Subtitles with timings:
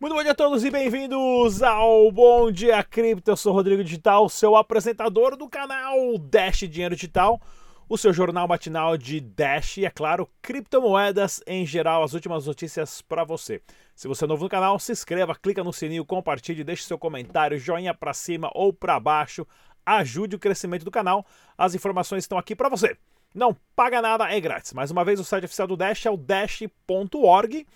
[0.00, 3.32] Muito bom dia a todos e bem-vindos ao Bom Dia Cripto.
[3.32, 7.38] Eu sou Rodrigo Digital, seu apresentador do canal Dash Dinheiro Digital,
[7.86, 13.02] o seu jornal matinal de Dash e, é claro, criptomoedas em geral, as últimas notícias
[13.02, 13.60] para você.
[13.94, 17.58] Se você é novo no canal, se inscreva, clica no sininho, compartilhe, deixe seu comentário,
[17.58, 19.46] joinha para cima ou para baixo,
[19.84, 21.26] ajude o crescimento do canal.
[21.58, 22.96] As informações estão aqui para você.
[23.34, 24.72] Não paga nada, é grátis.
[24.72, 27.66] Mais uma vez, o site oficial do Dash é o dash.org.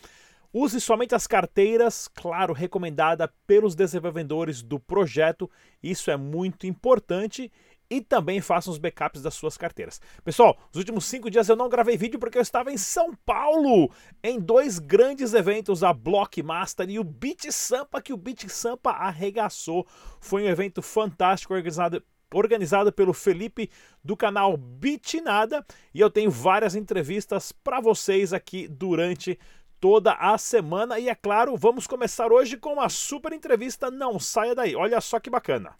[0.57, 5.51] Use somente as carteiras, claro, recomendada pelos desenvolvedores do projeto.
[5.83, 7.51] Isso é muito importante.
[7.91, 10.01] E também faça os backups das suas carteiras.
[10.25, 13.91] Pessoal, nos últimos cinco dias eu não gravei vídeo porque eu estava em São Paulo
[14.23, 19.85] em dois grandes eventos, a Blockmaster e o Beat Sampa, que o Beat Sampa arregaçou.
[20.21, 22.01] Foi um evento fantástico organizado
[22.33, 23.71] organizado pelo Felipe
[24.03, 29.39] do canal Bitnada e eu tenho várias entrevistas para vocês aqui durante
[29.85, 30.99] toda a semana.
[30.99, 33.91] E é claro, vamos começar hoje com uma super entrevista.
[33.91, 35.77] Não saia daí, olha só que bacana.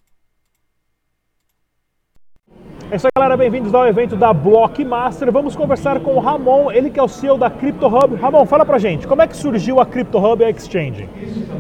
[2.95, 3.37] É isso aí, galera.
[3.37, 5.33] Bem-vindos ao evento da Blockmaster.
[5.33, 8.15] Vamos conversar com o Ramon, ele que é o CEO da Crypto Hub.
[8.15, 11.09] Ramon, fala pra gente, como é que surgiu a Crypto Hub e a Exchange?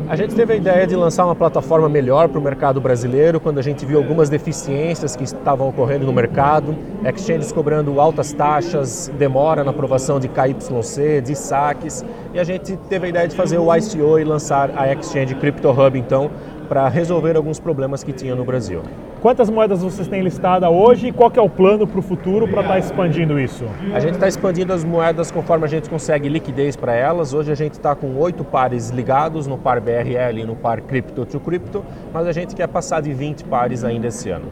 [0.08, 3.58] A gente teve a ideia de lançar uma plataforma melhor para o mercado brasileiro quando
[3.58, 9.64] a gente viu algumas deficiências que estavam ocorrendo no mercado, exchanges cobrando altas taxas, demora
[9.64, 13.74] na aprovação de KYC, de saques, e a gente teve a ideia de fazer o
[13.74, 16.30] ICO e lançar a Exchange Crypto Hub, então,
[16.64, 18.82] para resolver alguns problemas que tinha no Brasil.
[19.20, 22.60] Quantas moedas vocês têm listada hoje e qual é o plano para o futuro para
[22.60, 23.64] estar tá expandindo isso?
[23.94, 27.32] A gente está expandindo as moedas conforme a gente consegue liquidez para elas.
[27.32, 31.24] Hoje a gente está com oito pares ligados no par BRL e no par Crypto
[31.24, 34.46] to Crypto, mas a gente quer passar de 20 pares ainda esse ano.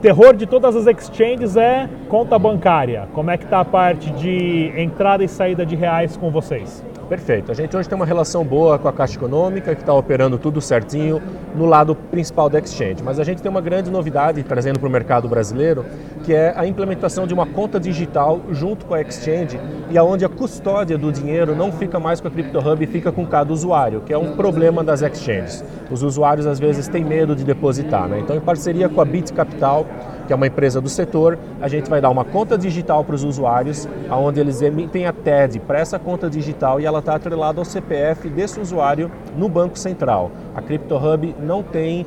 [0.00, 3.08] Terror de todas as exchanges é conta bancária.
[3.12, 6.84] Como é que está a parte de entrada e saída de reais com vocês?
[7.08, 7.50] Perfeito.
[7.50, 10.60] A gente hoje tem uma relação boa com a Caixa Econômica, que está operando tudo
[10.60, 11.22] certinho
[11.56, 13.02] no lado principal da Exchange.
[13.02, 15.86] Mas a gente tem uma grande novidade trazendo para o mercado brasileiro,
[16.24, 19.58] que é a implementação de uma conta digital junto com a Exchange
[19.90, 23.24] e aonde a custódia do dinheiro não fica mais com a Crypto Hub, fica com
[23.26, 25.64] cada usuário, que é um problema das exchanges.
[25.90, 28.06] Os usuários às vezes têm medo de depositar.
[28.06, 28.18] Né?
[28.20, 29.86] Então, em parceria com a Bit Capital,
[30.28, 33.24] que é uma empresa do setor, a gente vai dar uma conta digital para os
[33.24, 37.64] usuários, onde eles emitem a TED para essa conta digital e ela está atrelada ao
[37.64, 40.30] CPF desse usuário no Banco Central.
[40.54, 42.04] A Crypto Hub não tem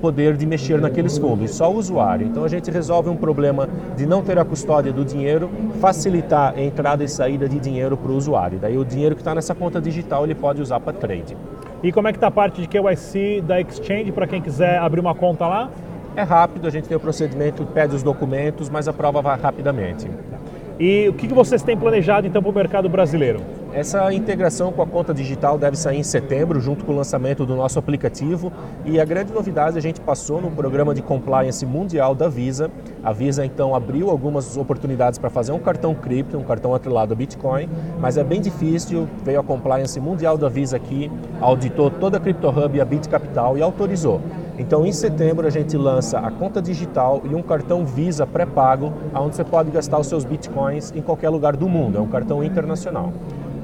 [0.00, 2.26] poder de mexer naqueles fundos, só o usuário.
[2.28, 6.62] Então a gente resolve um problema de não ter a custódia do dinheiro, facilitar a
[6.62, 8.58] entrada e saída de dinheiro para o usuário.
[8.60, 11.36] Daí o dinheiro que está nessa conta digital ele pode usar para trade.
[11.82, 15.00] E como é que está a parte de KYC da Exchange para quem quiser abrir
[15.00, 15.70] uma conta lá?
[16.16, 20.08] É rápido, a gente tem o procedimento, pede os documentos, mas a prova vai rapidamente.
[20.78, 23.40] E o que vocês têm planejado então para o mercado brasileiro?
[23.72, 27.56] Essa integração com a conta digital deve sair em setembro, junto com o lançamento do
[27.56, 28.52] nosso aplicativo.
[28.84, 32.70] E a grande novidade, a gente passou no programa de compliance mundial da Visa.
[33.02, 37.16] A Visa então abriu algumas oportunidades para fazer um cartão cripto, um cartão atrelado a
[37.16, 39.08] Bitcoin, mas é bem difícil.
[39.24, 41.10] Veio a compliance mundial da Visa aqui,
[41.40, 44.20] auditou toda a Crypto Hub e a Bit Capital e autorizou.
[44.58, 49.34] Então, em setembro, a gente lança a conta digital e um cartão Visa pré-pago, onde
[49.34, 51.98] você pode gastar os seus bitcoins em qualquer lugar do mundo.
[51.98, 53.12] É um cartão internacional.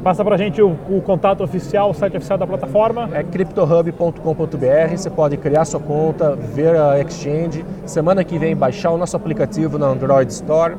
[0.03, 3.09] Passa para a gente o, o, contato oficial, o site oficial da plataforma.
[3.13, 4.97] É cryptohub.com.br.
[4.97, 7.65] Você pode criar sua conta, ver a exchange.
[7.85, 10.77] Semana que vem baixar o nosso aplicativo na Android Store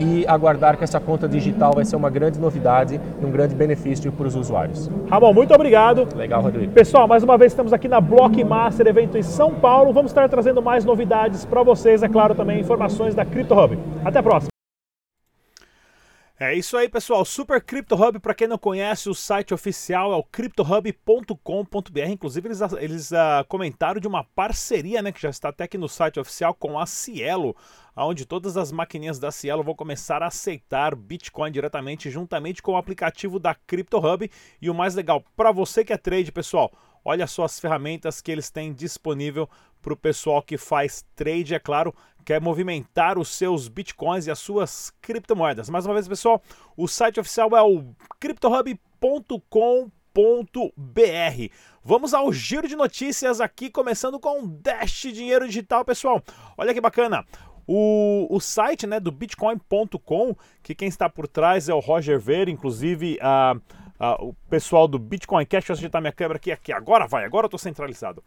[0.00, 4.10] e aguardar que essa conta digital vai ser uma grande novidade e um grande benefício
[4.10, 4.90] para os usuários.
[5.08, 6.08] Ramon, muito obrigado.
[6.16, 6.72] Legal, Rodrigo.
[6.72, 9.92] Pessoal, mais uma vez estamos aqui na Blockmaster, evento em São Paulo.
[9.92, 13.78] Vamos estar trazendo mais novidades para vocês, é claro, também informações da Crypto Hub.
[14.04, 14.53] Até a próxima.
[16.36, 17.24] É isso aí, pessoal.
[17.24, 22.08] Super Crypto Hub, para quem não conhece, o site oficial é o cryptohub.com.br.
[22.08, 25.88] Inclusive, eles, eles uh, comentaram de uma parceria, né, que já está até aqui no
[25.88, 27.54] site oficial com a Cielo,
[27.96, 32.76] onde todas as maquininhas da Cielo vão começar a aceitar Bitcoin diretamente, juntamente com o
[32.76, 34.28] aplicativo da Crypto Hub.
[34.60, 36.72] E o mais legal, para você que é trade, pessoal,
[37.04, 39.48] olha só as ferramentas que eles têm disponível
[39.80, 44.38] para o pessoal que faz trade, é claro, quer movimentar os seus bitcoins e as
[44.38, 45.68] suas criptomoedas.
[45.68, 46.42] Mais uma vez, pessoal,
[46.76, 48.80] o site oficial é o cryptohub.com.br.
[51.84, 56.22] Vamos ao giro de notícias aqui, começando com o Dash Dinheiro Digital, pessoal.
[56.56, 57.24] Olha que bacana.
[57.66, 62.48] O, o site né, do Bitcoin.com, que quem está por trás é o Roger Ver,
[62.48, 63.54] inclusive a.
[64.18, 67.46] O pessoal do Bitcoin Cash, deixa eu minha câmera aqui, aqui, agora vai, agora eu
[67.46, 68.22] estou centralizado.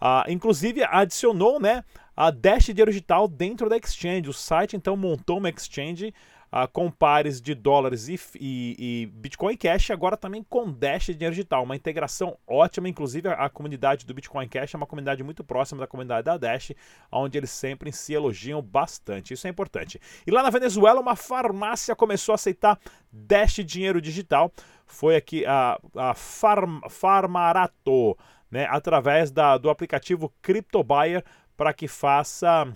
[0.00, 1.84] Uh, inclusive adicionou né,
[2.18, 4.28] a Dash Dinheiro Digital dentro da Exchange.
[4.28, 6.12] O site então montou uma Exchange
[6.52, 11.32] uh, com pares de dólares e, e, e, Bitcoin Cash, agora também com Dash dinheiro
[11.36, 11.62] digital.
[11.62, 15.78] Uma integração ótima, inclusive a, a, comunidade do Bitcoin Cash é uma comunidade muito próxima
[15.78, 16.72] da comunidade da Dash,
[17.12, 19.32] onde eles sempre se elogiam bastante.
[19.32, 20.00] Isso é importante.
[20.26, 22.80] E lá na Venezuela, uma farmácia começou a aceitar
[23.12, 24.50] Dash dinheiro digital.
[24.84, 28.18] Foi aqui a, a Farm, Farmarato,
[28.50, 31.22] né, através da, do aplicativo CryptoBuyer,
[31.58, 32.72] para que faça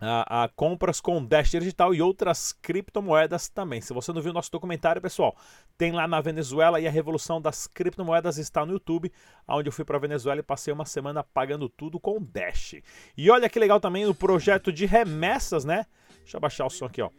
[0.00, 3.80] a, a, compras com Dash Digital e outras criptomoedas também.
[3.80, 5.36] Se você não viu nosso documentário, pessoal,
[5.76, 9.12] tem lá na Venezuela e a revolução das criptomoedas está no YouTube,
[9.48, 12.76] onde eu fui para Venezuela e passei uma semana pagando tudo com Dash.
[13.16, 15.84] E olha que legal também o projeto de remessas, né?
[16.18, 17.10] Deixa eu baixar o som aqui, ó.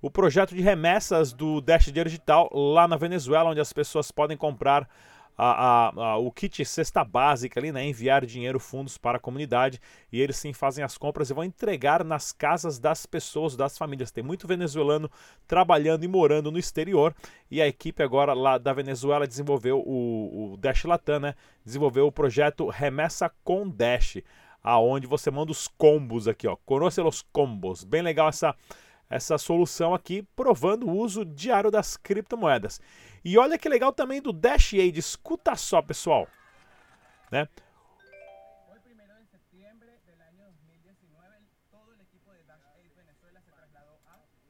[0.00, 4.88] O projeto de remessas do Dash Digital lá na Venezuela, onde as pessoas podem comprar
[5.36, 7.84] a, a, a, o kit cesta básica ali, né?
[7.84, 9.80] Enviar dinheiro, fundos para a comunidade.
[10.10, 14.10] E eles sim fazem as compras e vão entregar nas casas das pessoas, das famílias.
[14.10, 15.10] Tem muito venezuelano
[15.46, 17.14] trabalhando e morando no exterior.
[17.50, 21.34] E a equipe agora lá da Venezuela desenvolveu o, o Dash Latam, né?
[21.64, 24.18] Desenvolveu o projeto Remessa com Dash.
[24.62, 26.56] Aonde você manda os combos aqui, ó.
[26.64, 27.84] Conoce os combos.
[27.84, 28.54] Bem legal essa
[29.08, 32.80] essa solução aqui, provando o uso diário das criptomoedas.
[33.24, 36.28] E olha que legal também do Dash Aid, escuta só, pessoal.
[37.30, 37.48] Né?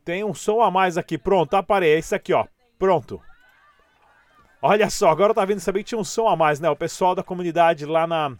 [0.05, 2.47] Tem um som a mais aqui, pronto, aparei, é esse aqui, ó,
[2.79, 3.21] pronto.
[4.63, 6.71] Olha só, agora tá vendo, sabia que tinha um som a mais, né?
[6.71, 8.37] O pessoal da comunidade lá na,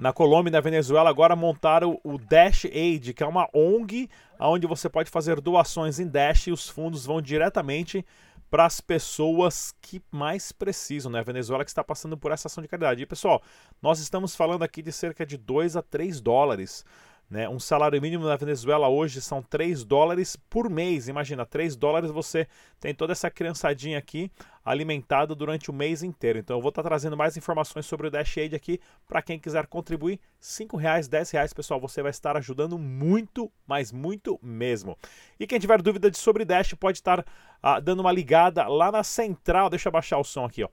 [0.00, 4.08] na Colômbia e na Venezuela agora montaram o Dash Aid, que é uma ONG
[4.38, 8.02] onde você pode fazer doações em Dash e os fundos vão diretamente
[8.50, 11.20] para as pessoas que mais precisam, né?
[11.20, 13.02] A Venezuela que está passando por essa ação de caridade.
[13.02, 13.42] E pessoal,
[13.82, 16.82] nós estamos falando aqui de cerca de 2 a 3 dólares
[17.30, 17.48] né?
[17.48, 21.06] Um salário mínimo na Venezuela hoje são 3 dólares por mês.
[21.06, 22.48] Imagina, 3 dólares você
[22.80, 24.32] tem toda essa criançadinha aqui
[24.64, 26.40] alimentada durante o mês inteiro.
[26.40, 29.38] Então eu vou estar tá trazendo mais informações sobre o Dash Aid aqui para quem
[29.38, 30.18] quiser contribuir.
[30.40, 34.98] 5 reais, 10 reais, pessoal, você vai estar ajudando muito, mas muito mesmo.
[35.38, 37.24] E quem tiver dúvida de sobre Dash pode estar
[37.62, 39.70] ah, dando uma ligada lá na central.
[39.70, 40.68] Deixa eu baixar o som aqui, ó.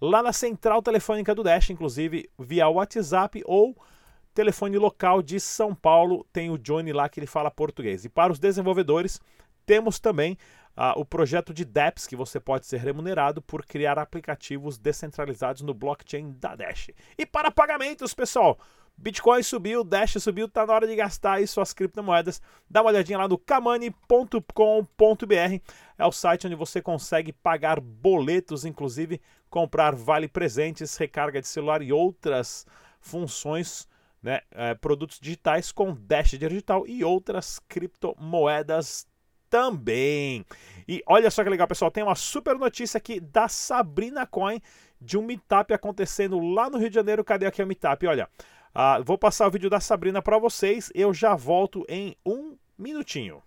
[0.00, 3.76] Lá na central telefônica do Dash, inclusive via WhatsApp ou
[4.34, 8.04] Telefone local de São Paulo tem o Johnny lá que ele fala português.
[8.04, 9.20] E para os desenvolvedores,
[9.66, 10.36] temos também
[10.76, 15.74] uh, o projeto de DApps, que você pode ser remunerado por criar aplicativos descentralizados no
[15.74, 16.90] blockchain da Dash.
[17.18, 18.58] E para pagamentos, pessoal,
[18.96, 22.40] Bitcoin subiu, Dash subiu, tá na hora de gastar aí suas criptomoedas.
[22.68, 23.94] Dá uma olhadinha lá no kamani.com.br.
[25.98, 31.80] É o site onde você consegue pagar boletos, inclusive comprar vale presentes, recarga de celular
[31.80, 32.66] e outras
[33.00, 33.88] funções
[34.22, 39.06] né, é, produtos digitais com Dash digital e outras criptomoedas
[39.48, 40.44] também.
[40.86, 44.60] E olha só que legal, pessoal, tem uma super notícia aqui da Sabrina Coin
[45.00, 47.24] de um meetup acontecendo lá no Rio de Janeiro.
[47.24, 48.06] Cadê aqui o meetup?
[48.06, 48.28] Olha,
[48.74, 50.90] uh, vou passar o vídeo da Sabrina para vocês.
[50.94, 53.42] Eu já volto em um minutinho.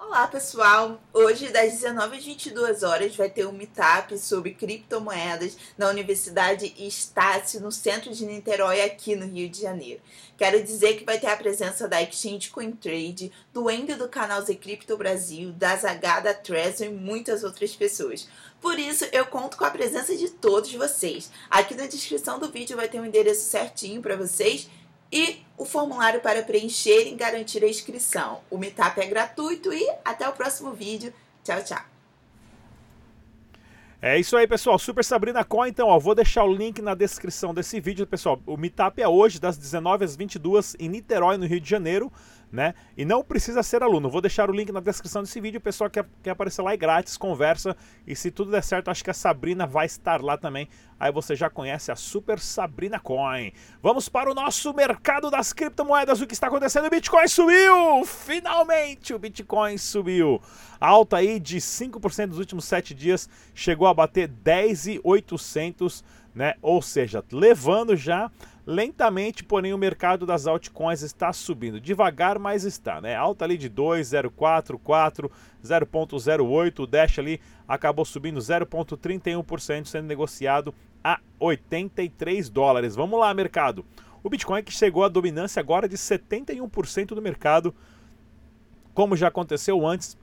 [0.00, 5.88] Olá pessoal, hoje das 19 às 22 horas vai ter um meetup sobre criptomoedas na
[5.88, 10.00] Universidade Estácio, no centro de Niterói, aqui no Rio de Janeiro.
[10.36, 14.54] Quero dizer que vai ter a presença da Exchange CoinTrade, do Ender do canal Z
[14.54, 18.28] Cripto Brasil, da Zaga, da Trezor e muitas outras pessoas.
[18.60, 21.30] Por isso, eu conto com a presença de todos vocês.
[21.50, 24.68] Aqui na descrição do vídeo vai ter um endereço certinho para vocês
[25.12, 28.40] e o formulário para preencher e garantir a inscrição.
[28.50, 31.12] O Meetup é gratuito e até o próximo vídeo.
[31.42, 31.82] Tchau, tchau.
[34.00, 34.78] É isso aí, pessoal.
[34.78, 38.40] Super Sabrina Coin, então, ó, vou deixar o link na descrição desse vídeo, pessoal.
[38.46, 42.12] O Meetup é hoje, das 19 às 22 em Niterói, no Rio de Janeiro
[42.50, 42.74] né?
[42.96, 44.08] E não precisa ser aluno.
[44.08, 45.58] Vou deixar o link na descrição desse vídeo.
[45.58, 47.76] O pessoal quer, quer aparecer lá é grátis, conversa.
[48.06, 50.68] E se tudo der certo, acho que a Sabrina vai estar lá também.
[50.98, 53.52] Aí você já conhece a Super Sabrina Coin.
[53.82, 56.20] Vamos para o nosso mercado das criptomoedas.
[56.20, 56.86] O que está acontecendo?
[56.86, 58.04] O Bitcoin subiu!
[58.04, 60.40] Finalmente o Bitcoin subiu.
[60.80, 63.28] Alta aí de 5% nos últimos 7 dias.
[63.54, 66.02] Chegou a bater 10,800,
[66.34, 66.54] né?
[66.62, 68.30] Ou seja, levando já
[68.70, 71.80] Lentamente, porém, o mercado das altcoins está subindo.
[71.80, 73.16] Devagar, mas está, né?
[73.16, 75.30] Alta ali de 2,044,
[75.64, 76.80] 0,08.
[76.80, 82.94] O Dash ali acabou subindo 0,31%, sendo negociado a 83 dólares.
[82.94, 83.86] Vamos lá, mercado.
[84.22, 87.74] O Bitcoin que chegou à dominância agora de 71% do mercado.
[88.92, 90.14] Como já aconteceu antes,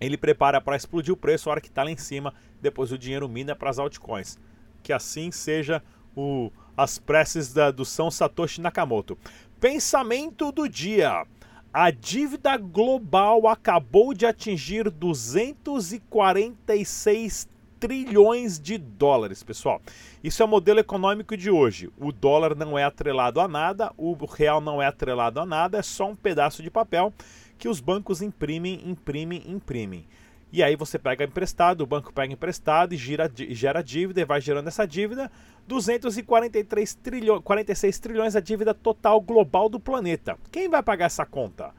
[0.00, 2.98] ele prepara para explodir o preço a hora que está lá em cima, depois o
[2.98, 4.40] dinheiro mina para as altcoins.
[4.82, 5.80] Que assim seja
[6.16, 9.16] o as preces da, do São Satoshi Nakamoto.
[9.60, 11.24] Pensamento do dia.
[11.72, 17.48] A dívida global acabou de atingir 246
[17.80, 19.80] trilhões de dólares, pessoal.
[20.22, 21.90] Isso é o modelo econômico de hoje.
[21.96, 25.82] O dólar não é atrelado a nada, o real não é atrelado a nada, é
[25.82, 27.12] só um pedaço de papel
[27.56, 30.06] que os bancos imprimem, imprimem, imprimem.
[30.52, 34.40] E aí você pega emprestado, o banco pega emprestado e gira, gera dívida e vai
[34.40, 35.30] gerando essa dívida.
[35.68, 40.36] 243 trilhões, 46 trilhões a dívida total global do planeta.
[40.50, 41.72] Quem vai pagar essa conta?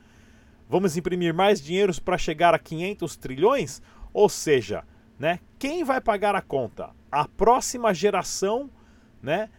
[0.70, 3.82] Vamos imprimir mais dinheiro para chegar a 500 trilhões?
[4.14, 4.86] Ou seja,
[5.20, 6.92] né, quem vai pagar a conta?
[7.12, 8.70] A próxima geração
[9.22, 9.50] né,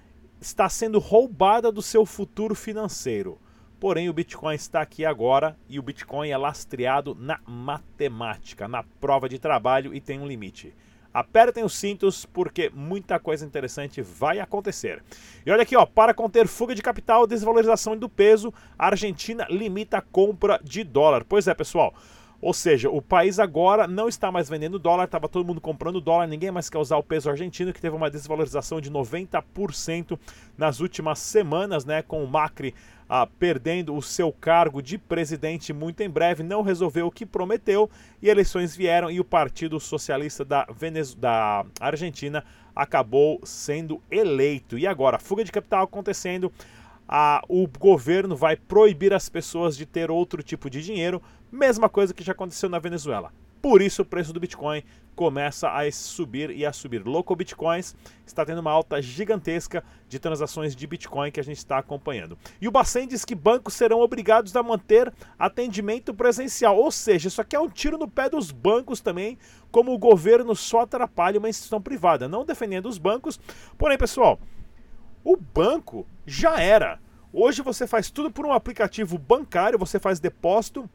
[0.41, 3.39] está sendo roubada do seu futuro financeiro.
[3.83, 9.29] Porém, o Bitcoin está aqui agora e o Bitcoin é lastreado na matemática, na prova
[9.29, 10.73] de trabalho e tem um limite.
[11.13, 15.03] Apertem os cintos porque muita coisa interessante vai acontecer.
[15.45, 19.99] E olha aqui, ó, para conter fuga de capital, desvalorização do peso, a Argentina limita
[19.99, 21.25] a compra de dólar.
[21.25, 21.93] Pois é, pessoal.
[22.43, 26.27] Ou seja, o país agora não está mais vendendo dólar, estava todo mundo comprando dólar,
[26.27, 30.19] ninguém mais quer usar o peso argentino, que teve uma desvalorização de 90%
[30.59, 32.03] nas últimas semanas, né?
[32.03, 32.75] Com o Macri
[33.09, 37.89] ah, perdendo o seu cargo de presidente muito em breve, não resolveu o que prometeu
[38.21, 41.15] e eleições vieram e o Partido Socialista da, Venez...
[41.15, 42.45] da Argentina
[42.75, 44.77] acabou sendo eleito.
[44.77, 46.51] E agora, fuga de capital acontecendo
[47.15, 51.21] a, o governo vai proibir as pessoas de ter outro tipo de dinheiro,
[51.53, 53.31] mesma coisa que já aconteceu na Venezuela.
[53.61, 54.83] Por isso o preço do Bitcoin
[55.15, 57.07] começa a subir e a subir.
[57.07, 57.95] Local Bitcoins
[58.27, 62.39] está tendo uma alta gigantesca de transações de Bitcoin que a gente está acompanhando.
[62.59, 66.79] E o Bacen diz que bancos serão obrigados a manter atendimento presencial.
[66.79, 69.37] Ou seja, isso aqui é um tiro no pé dos bancos também,
[69.71, 72.27] como o governo só atrapalha uma instituição privada.
[72.27, 73.39] Não defendendo os bancos.
[73.77, 74.41] Porém, pessoal,
[75.25, 76.99] o banco já era.
[77.33, 80.89] Hoje você faz tudo por um aplicativo bancário, você faz depósito,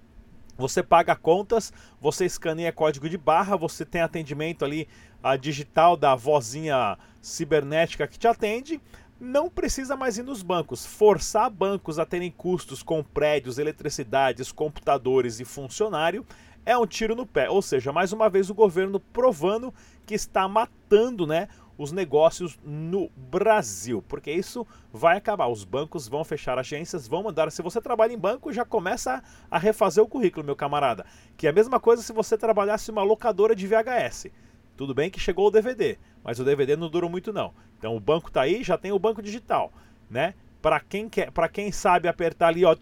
[0.58, 4.88] você paga contas, você escaneia código de barra, você tem atendimento ali
[5.22, 8.82] a digital da vozinha cibernética que te atende.
[9.20, 10.86] Não precisa mais ir nos bancos.
[10.86, 16.26] Forçar bancos a terem custos com prédios, eletricidades, computadores e funcionário
[16.68, 17.50] é um tiro no pé.
[17.50, 19.74] Ou seja, mais uma vez o governo provando
[20.06, 25.48] que está matando, né, os negócios no Brasil, porque isso vai acabar.
[25.48, 27.52] Os bancos vão fechar agências, vão mandar.
[27.52, 31.06] Se você trabalha em banco, já começa a refazer o currículo, meu camarada.
[31.36, 34.28] Que é a mesma coisa se você trabalhasse uma locadora de VHS.
[34.76, 37.54] Tudo bem que chegou o DVD, mas o DVD não durou muito não.
[37.78, 39.72] Então o banco tá aí, já tem o banco digital,
[40.10, 40.36] né?
[40.62, 42.76] Para quem quer, para quem sabe apertar ali, ó,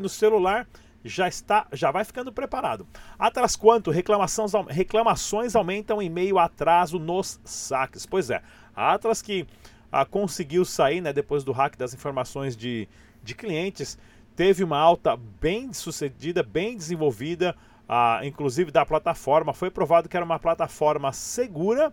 [0.00, 0.66] no celular,
[1.04, 2.86] já está, já vai ficando preparado.
[3.18, 8.04] Atlas quanto reclamações, reclamações aumentam em meio a atraso nos saques.
[8.06, 8.42] Pois é,
[8.74, 9.46] a Atlas que
[9.90, 12.88] ah, conseguiu sair, né, depois do hack das informações de,
[13.22, 13.98] de clientes,
[14.36, 17.56] teve uma alta bem sucedida, bem desenvolvida,
[17.88, 19.52] ah, inclusive da plataforma.
[19.52, 21.92] Foi provado que era uma plataforma segura,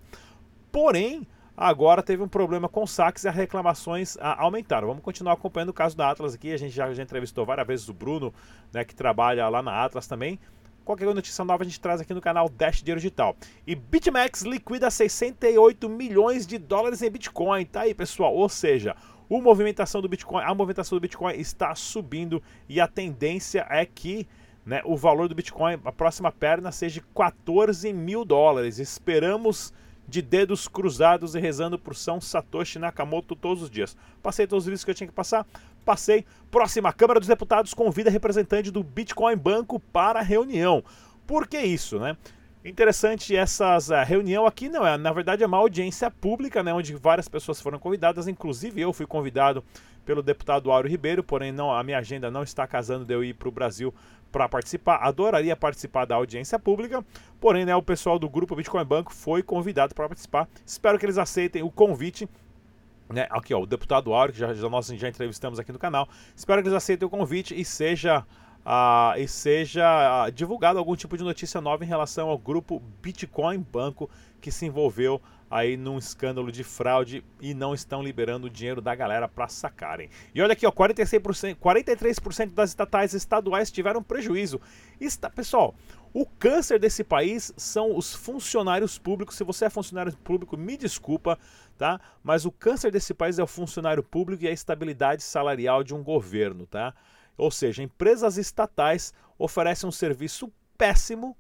[0.72, 1.26] porém
[1.58, 4.88] Agora teve um problema com saques e as reclamações aumentaram.
[4.88, 6.52] Vamos continuar acompanhando o caso da Atlas aqui.
[6.52, 8.34] A gente já, já entrevistou várias vezes o Bruno,
[8.74, 10.38] né, que trabalha lá na Atlas também.
[10.84, 13.36] Qualquer notícia nova a gente traz aqui no canal Dash Dinheiro Digital.
[13.66, 17.66] E BitMEX liquida 68 milhões de dólares em Bitcoin.
[17.66, 18.36] Tá aí, pessoal.
[18.36, 18.96] Ou seja,
[19.32, 24.28] a movimentação do Bitcoin, a movimentação do Bitcoin está subindo e a tendência é que
[24.66, 28.78] né, o valor do Bitcoin, a próxima perna, seja 14 mil dólares.
[28.78, 29.74] Esperamos
[30.08, 33.98] de dedos cruzados e rezando por São Satoshi Nakamoto todos os dias.
[34.22, 35.46] Passei todos os vídeos que eu tinha que passar,
[35.84, 36.26] passei.
[36.52, 40.84] Próxima, Câmara dos Deputados convida representante do Bitcoin Banco para reunião.
[41.26, 42.16] Por que isso, né?
[42.64, 44.98] Interessante essa uh, reunião aqui, não é?
[44.98, 49.06] Na verdade é uma audiência pública, né, onde várias pessoas foram convidadas, inclusive eu fui
[49.06, 49.64] convidado
[50.04, 53.36] pelo deputado Áureo Ribeiro, porém não, a minha agenda não está casando de eu ir
[53.36, 53.94] para o Brasil
[54.32, 54.98] para participar.
[54.98, 57.04] Adoraria participar da audiência pública,
[57.40, 60.48] porém, né, o pessoal do grupo Bitcoin Banco foi convidado para participar.
[60.66, 62.28] Espero que eles aceitem o convite.
[63.14, 66.10] Né, aqui, ó, o deputado Áureo, que já, já, nós já entrevistamos aqui no canal.
[66.36, 68.26] Espero que eles aceitem o convite e seja.
[68.66, 73.60] Uh, e seja uh, divulgado algum tipo de notícia nova em relação ao grupo Bitcoin
[73.60, 74.10] Banco
[74.42, 78.96] que se envolveu aí num escândalo de fraude e não estão liberando o dinheiro da
[78.96, 80.10] galera para sacarem.
[80.34, 84.60] E olha aqui, ó, 46%, 43% das estatais estaduais tiveram prejuízo.
[85.00, 85.76] Está, pessoal,
[86.14, 89.36] o câncer desse país são os funcionários públicos.
[89.36, 91.38] Se você é funcionário público, me desculpa,
[91.78, 92.00] tá?
[92.24, 96.04] Mas o câncer desse país é o funcionário público e a estabilidade salarial de um
[96.04, 96.94] governo, tá?
[97.38, 101.38] Ou seja, empresas estatais oferecem um serviço péssimo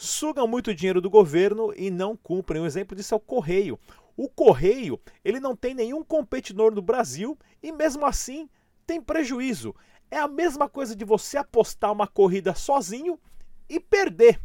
[0.00, 2.62] sugam muito dinheiro do governo e não cumprem.
[2.62, 3.78] Um exemplo disso é o Correio.
[4.16, 8.48] O Correio, ele não tem nenhum competidor no Brasil e mesmo assim
[8.86, 9.74] tem prejuízo.
[10.10, 13.20] É a mesma coisa de você apostar uma corrida sozinho
[13.68, 14.40] e perder.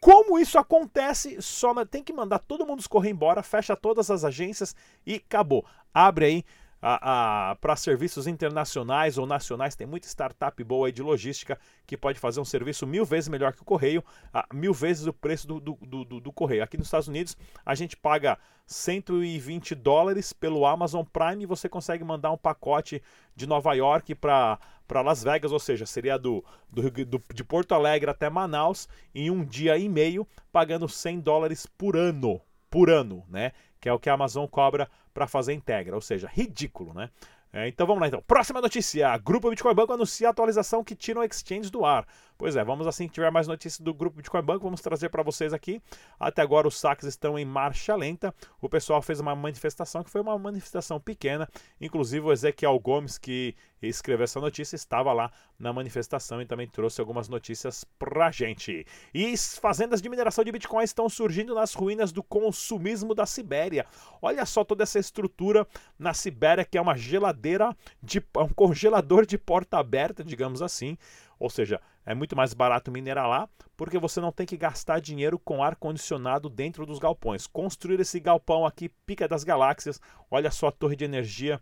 [0.00, 1.40] Como isso acontece?
[1.40, 4.74] Só tem que mandar todo mundo escorrer embora, fecha todas as agências
[5.06, 5.64] e acabou.
[5.92, 6.44] Abre aí
[6.82, 9.76] para serviços internacionais ou nacionais.
[9.76, 13.52] Tem muita startup boa aí de logística que pode fazer um serviço mil vezes melhor
[13.52, 14.04] que o correio,
[14.52, 16.64] mil vezes o preço do, do, do, do, correio.
[16.64, 18.36] Aqui nos Estados Unidos a gente paga
[18.66, 23.00] 120 dólares pelo Amazon Prime e você consegue mandar um pacote
[23.36, 27.72] de Nova York para para Las Vegas, ou seja, seria do, do, do, de Porto
[27.72, 33.24] Alegre até Manaus em um dia e meio, pagando 100 dólares por ano, por ano,
[33.26, 33.52] né?
[33.80, 37.10] Que é o que a Amazon cobra para fazer integra, ou seja, ridículo, né?
[37.52, 38.22] É, então vamos lá então.
[38.26, 39.14] Próxima notícia.
[39.18, 42.06] Grupo Bitcoin Banco anuncia atualização que tira o exchange do ar.
[42.42, 45.22] Pois é, vamos assim que tiver mais notícias do Grupo Bitcoin Banco, vamos trazer para
[45.22, 45.80] vocês aqui.
[46.18, 48.34] Até agora os saques estão em marcha lenta.
[48.60, 51.48] O pessoal fez uma manifestação que foi uma manifestação pequena.
[51.80, 57.00] Inclusive o Ezequiel Gomes, que escreveu essa notícia, estava lá na manifestação e também trouxe
[57.00, 58.84] algumas notícias pra gente.
[59.14, 63.86] E fazendas de mineração de Bitcoin estão surgindo nas ruínas do consumismo da Sibéria.
[64.20, 65.64] Olha só toda essa estrutura
[65.96, 67.72] na Sibéria, que é uma geladeira,
[68.02, 70.98] de, um congelador de porta aberta, digamos assim.
[71.38, 75.38] Ou seja, é muito mais barato minerar lá, porque você não tem que gastar dinheiro
[75.38, 77.46] com ar condicionado dentro dos galpões.
[77.46, 81.60] Construir esse galpão aqui, pica das galáxias, olha só a torre de energia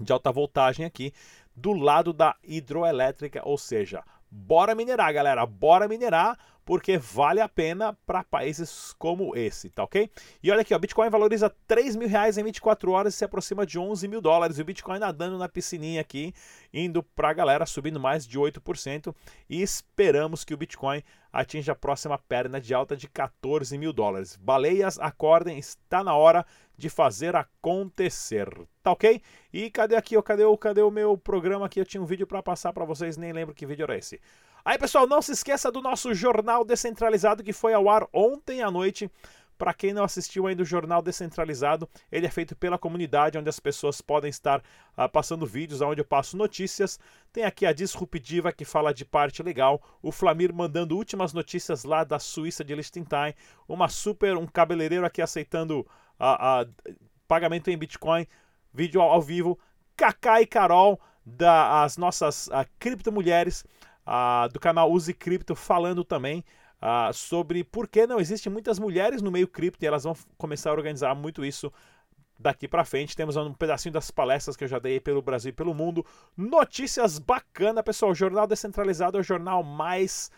[0.00, 1.12] de alta voltagem aqui,
[1.54, 7.96] do lado da hidroelétrica, ou seja, bora minerar, galera, bora minerar, porque vale a pena
[8.06, 10.10] para países como esse, tá ok?
[10.42, 13.66] E olha aqui, o Bitcoin valoriza 3 mil reais em 24 horas e se aproxima
[13.66, 14.58] de 11 mil dólares.
[14.58, 16.32] E o Bitcoin nadando na piscininha aqui,
[16.72, 19.14] indo para a galera, subindo mais de 8%.
[19.48, 21.02] E esperamos que o Bitcoin
[21.32, 24.36] atinja a próxima perna de alta de 14 mil dólares.
[24.36, 28.48] Baleias, acordem, está na hora de fazer acontecer,
[28.82, 29.20] tá ok?
[29.52, 31.80] E cadê aqui, cadê, cadê o meu programa aqui?
[31.80, 34.20] Eu tinha um vídeo para passar para vocês, nem lembro que vídeo era esse.
[34.64, 38.70] Aí, pessoal, não se esqueça do nosso jornal descentralizado que foi ao ar ontem à
[38.70, 39.10] noite.
[39.58, 43.60] Para quem não assistiu ainda o Jornal Descentralizado, ele é feito pela comunidade, onde as
[43.60, 44.60] pessoas podem estar
[44.98, 46.98] uh, passando vídeos, onde eu passo notícias.
[47.32, 49.80] Tem aqui a Disruptiva, que fala de parte legal.
[50.02, 53.34] O Flamir mandando últimas notícias lá da Suíça de Liechtenstein.
[53.68, 55.80] Uma super, um cabeleireiro aqui aceitando
[56.18, 56.94] uh, uh,
[57.28, 58.26] pagamento em Bitcoin.
[58.72, 59.56] Vídeo ao, ao vivo.
[59.96, 63.64] Kaká e Carol, das nossas criptomulheres
[64.52, 66.44] do canal Use Cripto falando também
[67.12, 70.74] sobre por que não existem muitas mulheres no meio cripto e elas vão começar a
[70.74, 71.72] organizar muito isso
[72.38, 73.16] daqui para frente.
[73.16, 76.04] Temos um pedacinho das palestras que eu já dei pelo Brasil e pelo mundo.
[76.36, 78.12] Notícias bacana, pessoal.
[78.12, 80.30] O Jornal Descentralizado é o jornal mais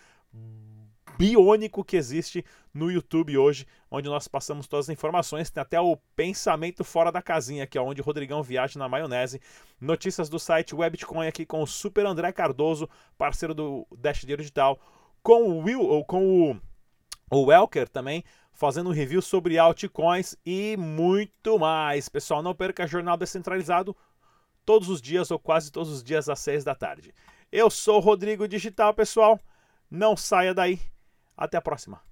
[1.18, 5.50] biônico que existe no YouTube hoje, onde nós passamos todas as informações.
[5.50, 9.40] Tem até o pensamento fora da casinha, que é onde o Rodrigão viaja na maionese.
[9.80, 14.78] Notícias do site Webcoin aqui com o Super André Cardoso, parceiro do Dash Dinheiro Digital,
[15.22, 16.60] com o Will, ou com o,
[17.30, 22.08] o Welker também, fazendo um review sobre altcoins e muito mais.
[22.08, 23.96] Pessoal, não perca Jornal Descentralizado
[24.64, 27.14] todos os dias ou quase todos os dias às seis da tarde.
[27.50, 29.40] Eu sou o Rodrigo Digital, pessoal.
[29.90, 30.80] Não saia daí.
[31.36, 32.02] Até a próxima.